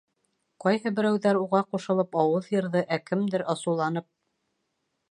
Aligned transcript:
Ҡайһы 0.63 0.91
берәүҙәр, 0.99 1.39
уға 1.43 1.61
ҡушылып, 1.75 2.19
ауыҙ 2.25 2.51
йырҙы, 2.55 2.85
ә 2.99 3.03
кемдер 3.13 3.47
асыуланып: 3.57 4.11